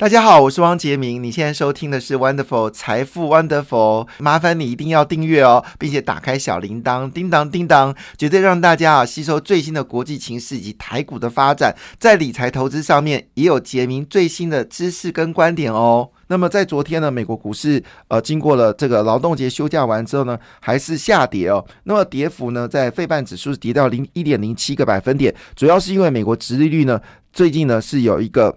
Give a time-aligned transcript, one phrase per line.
[0.00, 1.22] 大家好，我是汪杰明。
[1.22, 16.08] 你现在收听的是 Wonderful 财富 Wonderful，麻烦你一定要订阅哦，并且打开小铃铛，叮当叮当，绝对让大家啊吸收最新的国际情势以及台股的发展，在理财投资上面也有杰明最新的知识跟观点哦。
[16.28, 21.62] 那么在昨天呢，美国股市呃经过了这个劳动节休假完之后呢，还是下跌哦。
[21.84, 26.98] 那么跌幅呢，在费半指数跌到零一点零七个百分点，主要是因为美国殖利率呢
[27.34, 28.56] 最近呢是有一个。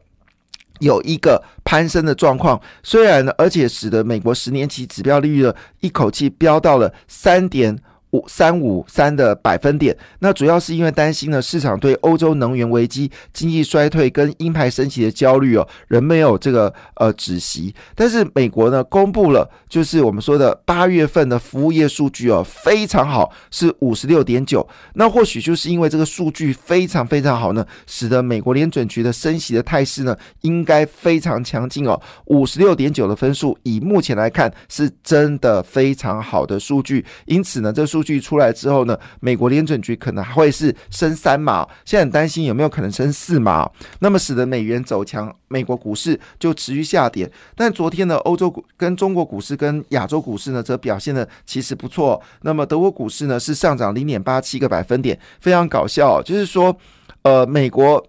[0.80, 7.78] 有一个攀升的状况，虽然呢，而且使得美国十年期指标利率的一口气飙到了三点。
[8.14, 17.74] 五三五三的百分点，那主要是因为担心呢，市场对欧洲能源危机、经济衰退跟鹰派升级的焦虑哦，仍没有这个呃止息。
[17.96, 24.66] 但是美国呢，公布了就是我们说的八月份的服务业数据哦，非常好，是五十六点九。
[24.94, 32.00] 那或许就是因为这个数据非常非常好呢，使得美国联准局的升息的态势呢，应该非常强劲哦。
[32.26, 37.04] 五十六点九的分数，以目前来看，是真的非常好的数据。
[37.26, 47.32] 因此呢，这数据出来之后呢，美国联准局可能还会是升三码，现在很担心有没有可能升四码，那么使得美元走强，美国股市就持续下跌。
[47.56, 52.22] 但昨天呢，欧洲股跟中国股市跟亚洲股市呢，则表现的其实不错。
[52.42, 56.78] 那么德国股市呢，是上涨零点八七个百分点，非常搞笑，就是说，
[57.22, 58.06] 呃，美国。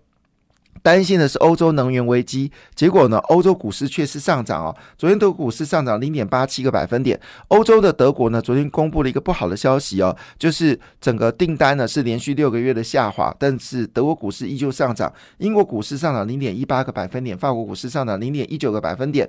[0.85, 4.77] 担心的是欧洲能源危机，结果呢，欧洲股市却是上涨哦。
[4.99, 7.19] 昨天德国股市上涨零点八七个百分点。
[7.49, 15.11] 欧洲的德国呢，昨天公布了一个不好的消息哦，就是整个订单呢是连续六个月的下滑，但是德国股市依旧上涨。
[15.39, 19.27] 英国股市上涨零点一八个百分点，法国股市上涨零点一九个百分点。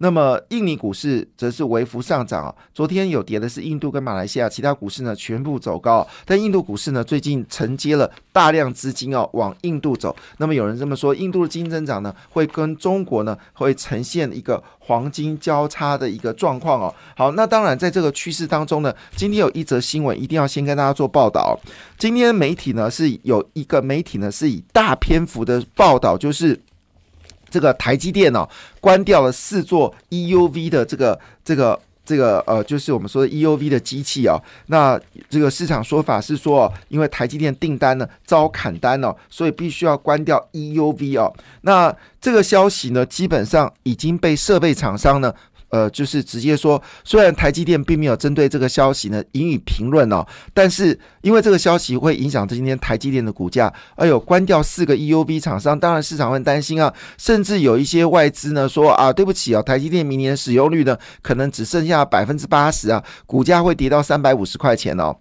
[0.00, 2.54] 那么印尼股市则是微幅上涨啊。
[2.74, 6.06] 昨天有跌的是印度跟马来西亚，其他股市呢全部走高。
[6.26, 10.14] 但印度股市呢最近承接了大量资金哦往印度走。
[10.36, 10.97] 那么有人这么。
[10.98, 16.94] 说印度的经济增长呢，会跟中国呢会呈现一个黄金交叉的一个状况哦。
[17.16, 21.56] 好，那当然在这个趋势当中呢，今天有一则新闻一定要先跟大家做报道。
[21.96, 26.60] 今天媒体呢是有一个媒体呢是以大篇幅的报道，就是
[27.48, 28.48] 这个台积电哦
[28.80, 31.80] 关掉了四座 EUV 的这个这个。
[32.08, 34.98] 这个呃，就是我们说的 EUV 的机器啊，那
[35.28, 41.30] 这个市场说法是说，因为台积电订单呢遭砍单了，所以必须要关掉 EUV 哦。
[41.60, 45.34] 那这个消息呢，基本上已经被设备厂商呢。
[45.70, 65.16] 呃，就是直接说，虽然台积电并没有针对这个消息呢予以评论哦，但是因为这个消息会影响今天台积电的股价，哎呦，关掉四个 EUV 厂商，当然市场会担心啊，甚至有一些外资呢说啊，对不起啊，台积电明年使用率呢可能只剩下百分之八十啊，股价会跌到三百五十块钱哦。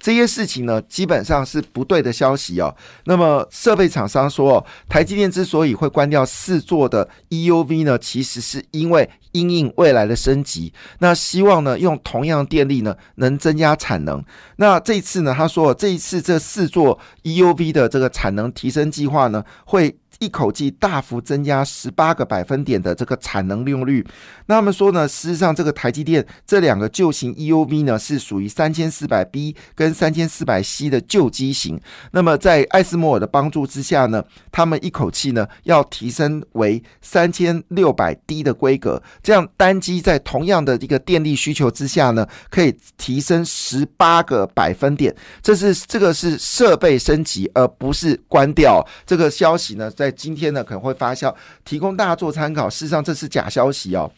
[0.00, 2.74] 这些事情呢，基本上是不对的消息哦。
[3.04, 14.24] 那么设备厂商说，台积电之所以会关掉四座的 EUV 呢，其实是因为因应未来的升级，那希望呢用同样电力呢能增加产能。
[14.56, 19.96] 那这一次呢，他说这一次这四座 EUV 的这个产能提升计划呢，会。
[20.18, 24.04] 一口气大幅增加十八个百分点的这个产能利用率。
[24.46, 31.80] 那他们说呢，事实上这个台积电这两个旧型 EUV 呢是属于三千四百 B 跟三千四百 C 的旧机型。
[32.10, 45.14] 那么在艾斯摩尔的帮助之下呢，他们一口气呢要提升为三千六百 D 的规格，这样单机在同样的一个电力需求之下呢，可以提升十八个百分点。
[45.40, 50.07] 这是这个是设备升级，而不是关掉这个消息呢，在。
[50.10, 52.68] 今天呢可能会发酵，提供大家做参考。
[52.68, 54.10] 事实上这是假消息哦。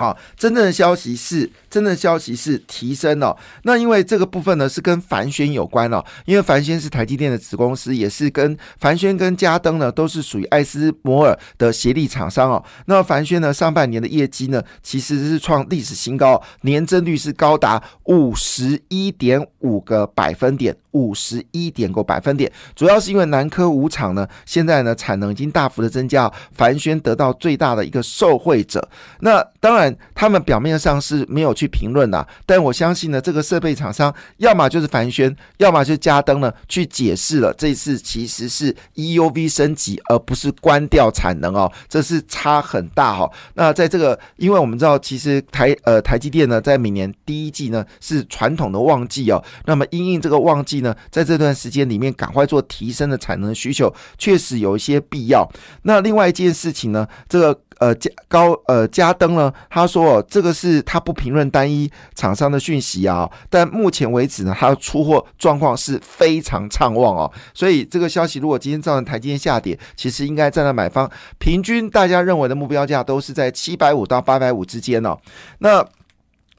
[0.00, 3.36] 好，真正的消息是，真正的消息是提升哦。
[3.64, 12.64] 那因为这个部分呢是跟凡轩有关哦，因为凡轩是台积电的子公司，也是跟凡轩跟嘉登呢都是属于艾斯摩尔的协力厂商哦。
[12.86, 20.76] 那凡轩呢上半年的业绩呢其实是创历史新高，年增率是高达五十一点五个百分点。
[20.98, 28.86] 五十一点个百分点，主要是因为南科五厂呢，现在呢产能已经大幅的增加，凡轩得到最大的一个受惠者。
[29.20, 43.30] 那当然，他们表面上是没有去评论啦，但我相信呢，这个设备厂商要么就是凡轩，要么就是嘉登呢，去解释了这次其实是 EUV 升级，而不是关掉产能哦，这是差很大哈。
[43.54, 50.87] 那在这个，因为我们知道，其实台呃台积电呢，在每年第一季呢是传统的旺季哦，那么因应这个旺季呢。
[51.10, 55.48] 在这段时间里面，赶快做提升的产能需求，确实有一些必要。
[55.82, 75.16] 那另外一件事情呢，这个呃加高呃加登呢，他说哦，这个是他不评论单一厂商的讯息啊，但目前为止呢，他的出货状况是非常畅旺哦，所以这个消息如果今天造成台积电下跌，其实应该站在买方，平均大家认为的目标价都是在七百五到八百五之间哦，
[75.58, 75.84] 那。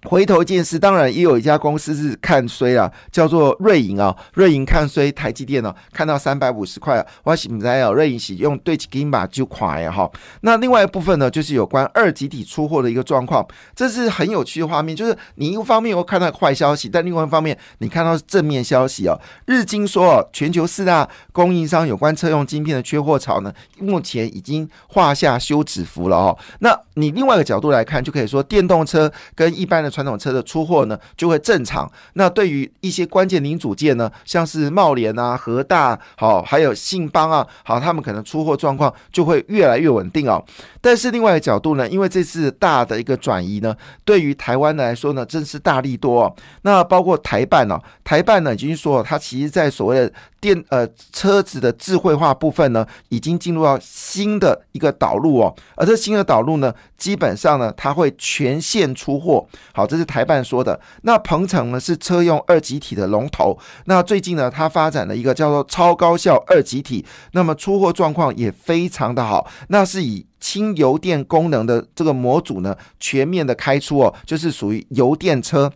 [0.03, 4.15] 回头见事，当然也有一家公司是看衰啊，叫做瑞银啊。
[4.33, 10.09] 瑞银看衰台积电呢，看到三百五十块，我喜在啊，瑞银使用对起金把就垮呀哈。
[10.41, 14.95] 那另外一部分呢，就是有关二级体出货的一个状况，这是很有趣的画面。
[14.95, 19.19] 就是你一方面又看到坏消息，但另外一方面你看到正面消息哦。
[19.47, 26.37] 日经说，全球四大供应商有关车用晶片的缺货潮呢，目前已经画下休止符了哦。
[26.59, 31.89] 那你另外一个角度来看，就可以说电动车跟一般的传统车的出货呢就会正常。
[32.13, 40.43] 那对于一些关键零组件呢，像是茂联啊、和大好，还有信邦啊，好，他们可能出货状况就会越来越稳定哦。
[40.81, 43.75] 但是另外一个角度呢，因为这次大的一个转移呢，
[44.05, 46.35] 对于台湾来说呢，真是大力多哦。
[46.61, 55.53] 那包括台办呢，台办呢已经说，它其实在所谓的电呃车子的智慧化部分呢，已经进入到新的一个导入哦。
[55.75, 59.45] 而这新的导入呢，基本上呢，它会全线出货。
[59.79, 60.79] 好这是台办说的。
[61.03, 63.57] 那鹏程呢是车用二极体的龙头。
[63.85, 69.49] 那最近呢，它发展了一个叫做超高效二极体，那么出货状况也非常的好。
[69.69, 75.71] 那是以轻油电功能的这个模组呢，全面的开出哦，就是属于油电车。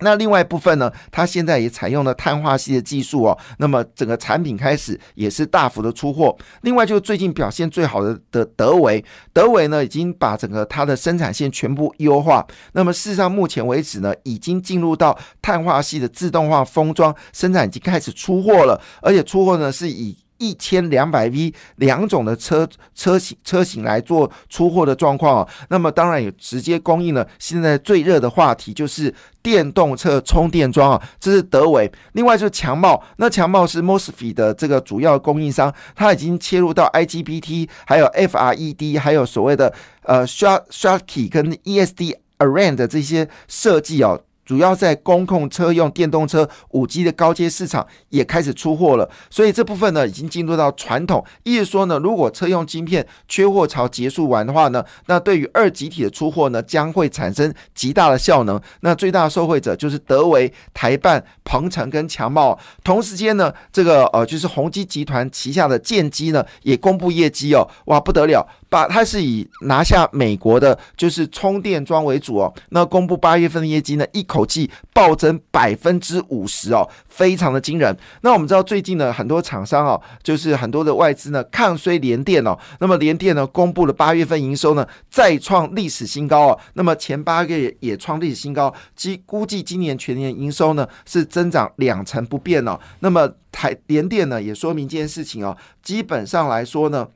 [0.00, 6.36] 那另外一部分呢，它现在也采用了碳化系的技术哦，那么整个产品开始也是大幅的出货。
[6.62, 12.44] 另外就是最近表现最好的的德维，德维呢已经把整个它的生产线全部优化。
[12.72, 20.16] 那么事实上目前为止呢，已经进入到碳化系的自动化封装生产，已经开始出货了，而且出货呢是以。
[20.42, 31.90] 一千两百 V 两种的车车型车型来做出货的状况啊，那么当然也直接供应了现在最热的话题就是电动车充电桩啊，这是德伟。
[32.14, 39.72] 另外就是强茂，那强茂是 Mosfet 的这个主要供应商，它已经切入到 IGBT，还有 FRED，还有所谓的
[40.02, 44.20] 呃 Short Shorty 跟 ESD Array 的这些设计哦。
[44.44, 58.60] 主要在公控车用电动车五 G 的高阶市场也开始出货了，所以这部分呢已经进入到传统，意思说呢，如果车用晶片缺货潮结束完的话呢，那对于二级体的出货呢将会产生极大的效能。
[58.80, 62.58] 那最大的受惠者就是德维、台办、鹏程跟强茂。
[62.82, 68.46] 同时间呢，这个呃就是宏基集团旗下的建机呢也公布业绩哦，哇不得了！
[68.68, 72.52] 把它是以拿下美国的，就是充电桩为主哦。
[72.70, 77.94] 那公布八月份的业绩呢，一口气暴增百分之五十哦，非常的惊人。
[78.22, 82.58] 那我们知道最近呢，很多厂商哦，就是很多的外资呢，抗衰联电哦。
[82.80, 86.58] 那么联电呢，公布了八月份营收呢，再创历史新高哦。
[86.72, 92.80] 那么前八个月也创历史新高，即估计今年全年营收呢是增长两成不变哦。
[93.00, 97.06] 那么台联电呢，也说明一件事情哦，基本上来说呢。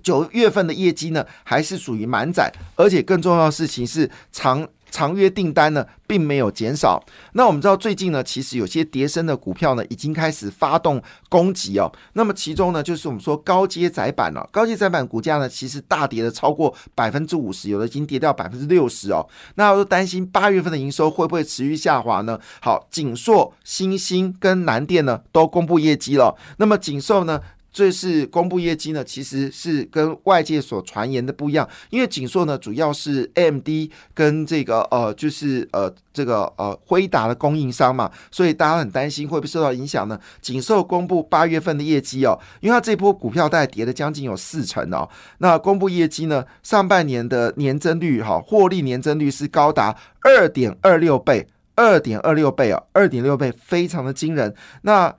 [0.00, 7.02] 九月份的业绩呢，还是属于满载，而且更重要的事情是长长约订单呢，并没有减少。
[7.32, 11.90] 那我们知道最近呢，其实有些叠升的股票呢，已经开始发动攻击哦。
[12.14, 19.26] 那么其中呢，就是我们说高阶窄板了，高阶窄板股价呢，其实大跌了超过百分之五十，有的已经跌掉百分之六十哦。
[19.54, 22.38] 那我都担心八月份的营收会不会持续下滑呢？
[22.60, 26.36] 好，锦硕、新兴跟南电呢，都公布业绩了。
[26.56, 27.40] 那么锦硕呢？
[27.78, 40.18] 这是公布业绩呢，其实是跟外界所传言的不一样，因为锦硕呢主要是 M D 跟这个呃就是呃这个呃辉达的供应商嘛，所以大家很担心会不会受到影响呢？
[40.40, 45.08] 锦硕公布八月份的业绩哦，因为它这波股票大概跌了将近有四成哦，
[45.38, 54.52] 那公布业绩呢，上半年的年增率哈，获利年增率是高达二点二六倍，二点二六倍啊，二点六倍非常的惊人。
[54.82, 55.14] 那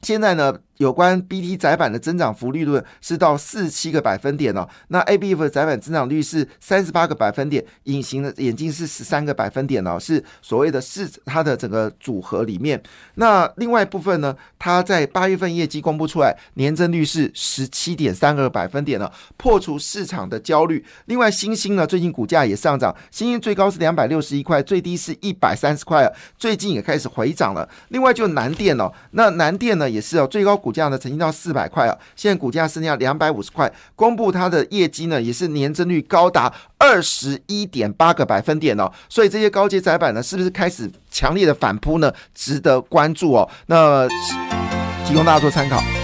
[0.00, 0.56] 现在呢？
[0.78, 12.82] 有关 BT 窄板的增长幅率论是到四七个百分点哦，那 ABF 的窄板增长率是三十八个百分点，隐形的眼镜是十三个百分点哦，是所谓的市它的整个组合里面。
[13.14, 20.84] 那另外部分呢，它在八月份业绩公布出来，年增率是十七点三个百分点了，破除市场的焦虑。
[21.04, 27.68] 另外，星星呢最近股价也上涨，星星最高是两百六十一块，最低是一百三十块啊，最近也开始回涨了。
[27.90, 30.60] 另外就南电哦，那南电呢也是哦，最高。
[30.64, 33.70] 股价呢曾经到四百块啊，现在股价剩下两百五十块。
[33.94, 38.90] 公布它的业绩呢，也是年增率高达二十一点八个百分点哦。
[39.10, 42.10] 所以这些高阶窄板呢，是不是开始强烈的反扑呢？
[42.34, 43.46] 值得关注哦。
[43.66, 44.08] 那
[45.06, 46.03] 提供大家做参考。